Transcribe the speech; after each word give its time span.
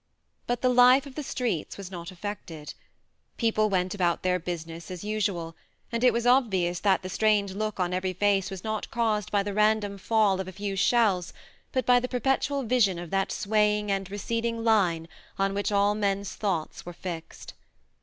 But 0.47 0.61
the 0.63 0.69
life 0.69 1.05
of 1.05 1.13
the 1.13 1.21
streets 1.21 1.77
was 1.77 1.91
not 1.91 2.09
affected. 2.09 2.73
People 3.37 3.69
went 3.69 3.91
THE 3.91 3.99
MARNE 3.99 4.13
87 4.13 4.13
about 4.13 4.23
their 4.23 4.39
business 4.39 4.89
as 4.89 5.03
usual, 5.03 5.55
and 5.91 6.03
it 6.03 6.11
was 6.11 6.25
obvious 6.25 6.79
that 6.79 7.03
the 7.03 7.07
strained 7.07 7.51
look 7.51 7.79
on 7.79 7.93
every 7.93 8.13
face 8.13 8.49
was 8.49 8.63
not 8.63 8.89
caused 8.89 9.29
by 9.31 9.43
the 9.43 9.53
random 9.53 9.99
fall 9.99 10.39
of 10.41 10.47
a 10.47 10.51
few 10.53 10.75
shells, 10.75 11.33
but 11.71 11.85
by 11.85 11.99
the 11.99 12.07
perpetual 12.07 12.63
vision 12.63 12.97
of 12.97 13.11
that 13.11 13.31
swaying 13.31 13.91
and 13.91 14.09
receding 14.09 14.63
line 14.63 15.07
on 15.37 15.53
which 15.53 15.71
all 15.71 15.93
men's 15.93 16.33
thoughts 16.33 16.83
were 16.83 16.93
fixed. 16.93 17.53